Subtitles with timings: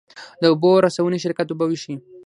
[0.41, 1.95] د اوبو رسونې شرکت اوبه ویشي